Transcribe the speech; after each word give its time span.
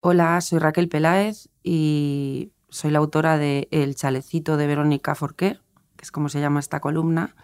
Hola, 0.00 0.40
soy 0.40 0.60
Raquel 0.60 0.88
Peláez 0.88 1.48
y 1.64 2.52
soy 2.68 2.92
la 2.92 3.00
autora 3.00 3.36
de 3.36 3.66
El 3.72 3.96
chalecito 3.96 4.56
de 4.56 4.68
Verónica 4.68 5.16
Forqué, 5.16 5.58
que 5.96 6.02
es 6.04 6.12
como 6.12 6.28
se 6.28 6.40
llama 6.40 6.60
esta 6.60 6.78
columna, 6.78 7.34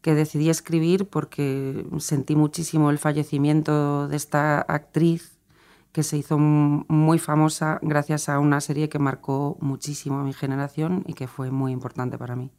que 0.00 0.14
decidí 0.14 0.48
escribir 0.48 1.10
porque 1.10 1.84
sentí 1.98 2.36
muchísimo 2.36 2.88
el 2.88 2.96
fallecimiento 2.96 4.08
de 4.08 4.16
esta 4.16 4.62
actriz 4.62 5.38
que 5.92 6.02
se 6.02 6.16
hizo 6.16 6.38
muy 6.38 7.18
famosa 7.18 7.78
gracias 7.82 8.30
a 8.30 8.38
una 8.38 8.62
serie 8.62 8.88
que 8.88 8.98
marcó 8.98 9.58
muchísimo 9.60 10.20
a 10.20 10.24
mi 10.24 10.32
generación 10.32 11.04
y 11.06 11.12
que 11.12 11.28
fue 11.28 11.50
muy 11.50 11.70
importante 11.70 12.16
para 12.16 12.34
mí. 12.34 12.50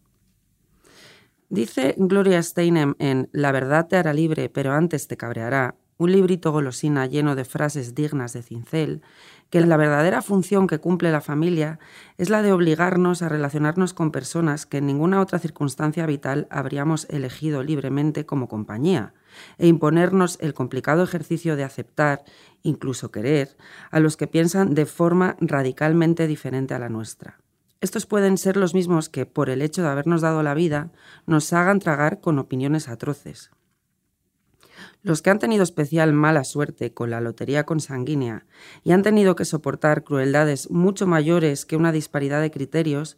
Dice 1.50 1.96
Gloria 1.98 2.44
Steinem 2.44 2.94
en 3.00 3.28
La 3.32 3.52
verdad 3.52 3.88
te 3.88 3.98
hará 3.98 4.14
libre, 4.14 4.50
pero 4.50 4.74
antes 4.74 5.08
te 5.08 5.18
cabreará, 5.18 5.76
un 6.02 6.12
librito 6.12 6.52
golosina 6.52 7.06
lleno 7.06 7.36
de 7.36 7.46
frases 7.46 7.94
dignas 7.94 8.34
de 8.34 8.42
cincel, 8.42 9.04
que 9.52 9.62
la 9.62 9.78
verdadera 9.78 10.24
función 10.24 10.66
que 10.66 10.80
cumple 10.80 11.12
la 11.12 11.22
familia 11.22 11.78
es 12.18 12.32
la 12.32 12.42
de 12.42 12.54
obligarnos 12.54 13.22
a 13.22 13.30
relacionarnos 13.30 13.94
con 13.94 14.10
personas 14.10 14.66
que 14.66 14.78
en 14.80 14.88
ninguna 14.88 15.22
otra 15.22 15.38
circunstancia 15.38 16.08
vital 16.08 16.48
habríamos 16.50 17.06
elegido 17.12 17.62
libremente 17.62 18.26
como 18.26 18.48
compañía, 18.48 19.14
e 19.60 19.68
imponernos 19.68 20.40
el 20.42 20.56
complicado 20.56 21.04
ejercicio 21.04 21.56
de 21.56 21.66
aceptar, 21.66 22.24
incluso 22.64 23.12
querer, 23.12 23.56
a 23.92 24.00
los 24.00 24.18
que 24.18 24.26
piensan 24.26 24.74
de 24.74 24.88
forma 24.88 25.38
radicalmente 25.40 26.26
diferente 26.26 26.74
a 26.74 26.80
la 26.80 26.90
nuestra. 26.90 27.38
Estos 27.80 28.08
pueden 28.08 28.40
ser 28.40 28.58
los 28.58 28.74
mismos 28.74 29.08
que, 29.08 29.28
por 29.28 29.52
el 29.52 29.62
hecho 29.62 29.84
de 29.84 29.90
habernos 29.90 30.22
dado 30.22 30.42
la 30.42 30.56
vida, 30.56 30.90
nos 31.28 31.54
hagan 31.54 31.78
tragar 31.78 32.22
con 32.22 32.40
opiniones 32.40 32.90
atroces, 32.90 33.52
los 35.04 35.22
que 35.22 35.30
han 35.30 35.40
tenido 35.40 35.64
especial 35.64 36.14
mala 36.14 36.44
suerte 36.44 36.94
con 36.94 37.10
la 37.10 37.22
lotería 37.22 37.66
consanguínea 37.66 38.46
y 38.84 38.92
han 38.92 39.02
tenido 39.02 39.36
que 39.36 39.46
soportar 39.46 40.04
crueldades 40.04 40.70
mucho 40.70 41.08
mayores 41.08 41.66
que 41.66 41.76
una 41.76 41.92
disparidad 41.92 42.42
de 42.42 42.52
criterios, 42.52 43.18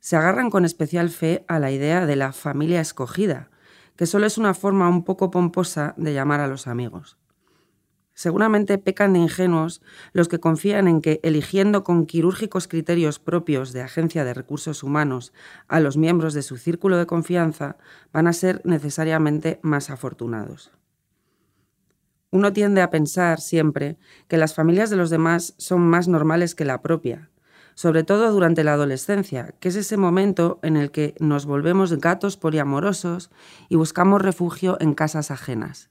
se 0.00 0.16
agarran 0.16 0.50
con 0.50 0.64
especial 0.64 1.10
fe 1.10 1.44
a 1.46 1.58
la 1.58 1.70
idea 1.70 2.06
de 2.06 2.16
la 2.16 2.32
familia 2.32 2.80
escogida, 2.80 3.50
que 3.96 4.06
solo 4.06 4.26
es 4.26 4.38
una 4.38 4.54
forma 4.54 4.88
un 4.88 5.04
poco 5.04 5.30
pomposa 5.30 5.94
de 5.96 6.14
llamar 6.14 6.40
a 6.40 6.48
los 6.48 6.66
amigos. 6.66 7.18
Seguramente 8.14 8.76
pecan 8.76 9.12
de 9.12 9.20
ingenuos 9.20 9.82
los 10.12 10.28
que 10.28 10.40
confían 10.40 10.88
en 10.88 11.00
que, 11.00 11.20
eligiendo 11.22 11.84
con 11.84 12.06
quirúrgicos 12.06 12.66
criterios 12.66 13.18
propios 13.18 13.72
de 13.72 13.82
agencia 13.82 14.24
de 14.24 14.34
recursos 14.34 14.82
humanos 14.82 15.32
a 15.68 15.80
los 15.80 15.96
miembros 15.96 16.34
de 16.34 16.42
su 16.42 16.56
círculo 16.56 16.98
de 16.98 17.06
confianza, 17.06 17.76
van 18.12 18.26
a 18.26 18.32
ser 18.32 18.60
necesariamente 18.64 19.58
más 19.62 19.90
afortunados. 19.90 20.70
Uno 22.32 22.52
tiende 22.52 22.80
a 22.80 22.90
pensar 22.90 23.40
siempre 23.40 23.96
que 24.28 24.36
las 24.36 24.54
familias 24.54 24.88
de 24.88 24.96
los 24.96 25.10
demás 25.10 25.54
son 25.58 25.80
más 25.80 26.06
normales 26.06 26.54
que 26.54 26.64
la 26.64 26.80
propia, 26.80 27.28
sobre 27.74 28.04
todo 28.04 28.30
durante 28.30 28.62
la 28.62 28.74
adolescencia, 28.74 29.54
que 29.58 29.68
es 29.68 29.74
ese 29.74 29.96
momento 29.96 30.60
en 30.62 30.76
el 30.76 30.92
que 30.92 31.16
nos 31.18 31.44
volvemos 31.44 31.98
gatos 31.98 32.36
poliamorosos 32.36 33.30
y 33.68 33.74
buscamos 33.74 34.22
refugio 34.22 34.76
en 34.80 34.94
casas 34.94 35.32
ajenas. 35.32 35.90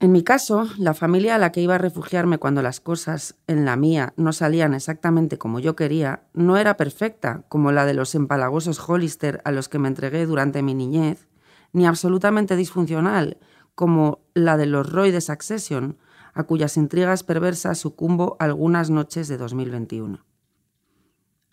En 0.00 0.10
mi 0.10 0.24
caso, 0.24 0.66
la 0.76 0.94
familia 0.94 1.36
a 1.36 1.38
la 1.38 1.52
que 1.52 1.60
iba 1.60 1.76
a 1.76 1.78
refugiarme 1.78 2.38
cuando 2.38 2.62
las 2.62 2.80
cosas 2.80 3.36
en 3.46 3.64
la 3.64 3.76
mía 3.76 4.12
no 4.16 4.32
salían 4.32 4.74
exactamente 4.74 5.38
como 5.38 5.60
yo 5.60 5.76
quería, 5.76 6.22
no 6.32 6.56
era 6.56 6.76
perfecta, 6.76 7.44
como 7.48 7.70
la 7.70 7.84
de 7.84 7.94
los 7.94 8.16
empalagosos 8.16 8.80
Hollister 8.88 9.40
a 9.44 9.52
los 9.52 9.68
que 9.68 9.78
me 9.78 9.88
entregué 9.88 10.26
durante 10.26 10.62
mi 10.62 10.74
niñez, 10.74 11.28
ni 11.72 11.86
absolutamente 11.86 12.56
disfuncional, 12.56 13.36
como 13.80 14.20
la 14.34 14.58
de 14.58 14.66
los 14.66 14.92
Roy 14.92 15.10
de 15.10 15.22
Succession, 15.22 15.96
a 16.34 16.42
cuyas 16.42 16.76
intrigas 16.76 17.24
perversas 17.24 17.78
sucumbo 17.78 18.36
algunas 18.38 18.90
noches 18.90 19.26
de 19.26 19.38
2021. 19.38 20.22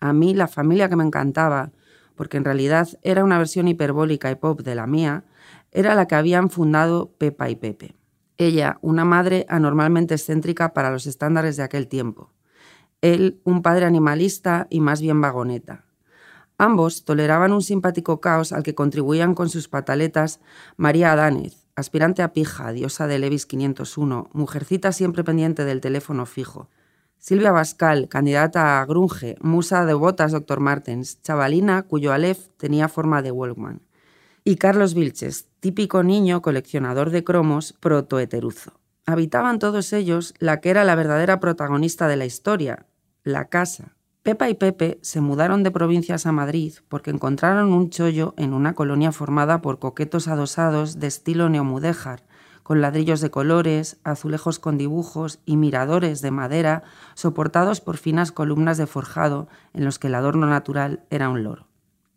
A 0.00 0.12
mí 0.12 0.34
la 0.34 0.46
familia 0.46 0.90
que 0.90 0.96
me 0.96 1.04
encantaba, 1.04 1.72
porque 2.16 2.36
en 2.36 2.44
realidad 2.44 2.86
era 3.00 3.24
una 3.24 3.38
versión 3.38 3.66
hiperbólica 3.66 4.30
y 4.30 4.34
pop 4.34 4.60
de 4.60 4.74
la 4.74 4.86
mía, 4.86 5.24
era 5.72 5.94
la 5.94 6.06
que 6.06 6.16
habían 6.16 6.50
fundado 6.50 7.14
Pepa 7.16 7.48
y 7.48 7.56
Pepe. 7.56 7.96
Ella, 8.36 8.76
una 8.82 9.06
madre 9.06 9.46
anormalmente 9.48 10.12
excéntrica 10.12 10.74
para 10.74 10.90
los 10.90 11.06
estándares 11.06 11.56
de 11.56 11.62
aquel 11.62 11.88
tiempo. 11.88 12.34
Él, 13.00 13.40
un 13.44 13.62
padre 13.62 13.86
animalista 13.86 14.66
y 14.68 14.80
más 14.80 15.00
bien 15.00 15.22
vagoneta. 15.22 15.86
Ambos 16.58 17.06
toleraban 17.06 17.52
un 17.54 17.62
simpático 17.62 18.20
caos 18.20 18.52
al 18.52 18.64
que 18.64 18.74
contribuían 18.74 19.34
con 19.34 19.48
sus 19.48 19.68
pataletas 19.68 20.40
María 20.76 21.12
Adánez, 21.12 21.67
aspirante 21.78 22.22
a 22.22 22.32
pija, 22.32 22.72
diosa 22.72 23.06
de 23.06 23.20
Levis 23.20 23.46
501, 23.46 24.30
mujercita 24.32 24.90
siempre 24.90 25.22
pendiente 25.22 25.64
del 25.64 25.80
teléfono 25.80 26.26
fijo. 26.26 26.68
Silvia 27.18 27.52
Bascal, 27.52 28.08
candidata 28.08 28.80
a 28.80 28.84
Grunge, 28.84 29.36
musa 29.40 29.84
de 29.84 29.94
botas 29.94 30.32
Dr. 30.32 30.58
Martens, 30.58 31.22
chavalina 31.22 31.84
cuyo 31.84 32.12
alef 32.12 32.48
tenía 32.56 32.88
forma 32.88 33.22
de 33.22 33.30
Walkman. 33.30 33.82
Y 34.42 34.56
Carlos 34.56 34.94
Vilches, 34.94 35.46
típico 35.60 36.02
niño 36.02 36.42
coleccionador 36.42 37.10
de 37.10 37.22
cromos 37.22 37.74
protoheteruzo. 37.74 38.72
Habitaban 39.06 39.60
todos 39.60 39.92
ellos 39.92 40.34
la 40.38 40.60
que 40.60 40.70
era 40.70 40.84
la 40.84 40.96
verdadera 40.96 41.38
protagonista 41.38 42.08
de 42.08 42.16
la 42.16 42.26
historia, 42.26 42.86
la 43.22 43.44
casa, 43.44 43.96
Pepa 44.28 44.50
y 44.50 44.52
Pepe 44.52 44.98
se 45.00 45.22
mudaron 45.22 45.62
de 45.62 45.70
provincias 45.70 46.26
a 46.26 46.32
Madrid 46.32 46.74
porque 46.88 47.10
encontraron 47.10 47.72
un 47.72 47.88
chollo 47.88 48.34
en 48.36 48.52
una 48.52 48.74
colonia 48.74 49.10
formada 49.10 49.62
por 49.62 49.78
coquetos 49.78 50.28
adosados 50.28 51.00
de 51.00 51.06
estilo 51.06 51.48
neomudéjar, 51.48 52.26
con 52.62 52.82
ladrillos 52.82 53.22
de 53.22 53.30
colores, 53.30 53.96
azulejos 54.04 54.58
con 54.58 54.76
dibujos 54.76 55.40
y 55.46 55.56
miradores 55.56 56.20
de 56.20 56.30
madera 56.30 56.82
soportados 57.14 57.80
por 57.80 57.96
finas 57.96 58.30
columnas 58.30 58.76
de 58.76 58.86
forjado 58.86 59.48
en 59.72 59.86
los 59.86 59.98
que 59.98 60.08
el 60.08 60.14
adorno 60.14 60.46
natural 60.46 61.06
era 61.08 61.30
un 61.30 61.42
loro. 61.42 61.66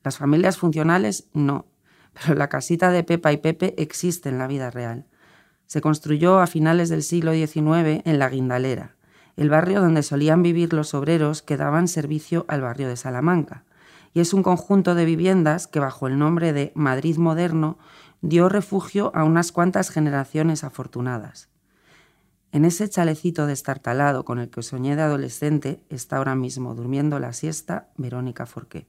Las 0.04 0.18
familias 0.18 0.58
funcionales 0.58 1.30
no, 1.32 1.66
pero 2.14 2.36
la 2.36 2.50
casita 2.50 2.92
de 2.92 3.06
Pepa 3.06 3.32
y 3.32 3.38
Pepe 3.38 3.74
existe 3.78 4.28
en 4.28 4.38
la 4.38 4.48
vida 4.48 4.70
real. 4.70 5.06
Se 5.66 5.80
construyó 5.80 6.42
a 6.42 6.48
finales 6.48 6.90
del 6.90 7.04
siglo 7.04 7.32
XIX 7.32 8.02
en 8.04 8.20
la 8.20 8.28
Guindalera 8.28 8.98
el 9.42 9.50
barrio 9.50 9.82
donde 9.82 10.04
solían 10.04 10.44
vivir 10.44 10.72
los 10.72 10.94
obreros 10.94 11.42
que 11.42 11.58
daban 11.58 11.88
servicio 11.88 12.46
al 12.48 12.62
barrio 12.62 12.88
de 12.88 12.96
Salamanca, 12.96 13.64
y 14.14 14.20
es 14.20 14.36
un 14.36 14.44
conjunto 14.44 14.94
de 14.94 15.04
viviendas 15.04 15.66
que 15.66 15.80
bajo 15.80 16.06
el 16.06 16.20
nombre 16.20 16.54
de 16.54 16.72
Madrid 16.76 17.18
Moderno 17.18 17.80
dio 18.22 18.50
refugio 18.50 19.12
a 19.16 19.24
unas 19.24 19.52
cuantas 19.52 19.90
generaciones 19.90 20.64
afortunadas. 20.64 21.50
En 22.52 22.66
ese 22.66 22.88
chalecito 22.88 23.48
destartalado 23.48 24.26
con 24.26 24.38
el 24.38 24.52
que 24.52 24.62
soñé 24.62 24.96
de 24.96 25.02
adolescente 25.02 25.82
está 25.90 26.18
ahora 26.18 26.36
mismo 26.36 26.76
durmiendo 26.76 27.18
la 27.18 27.34
siesta 27.34 27.88
Verónica 27.98 28.46
Forqué. 28.46 28.86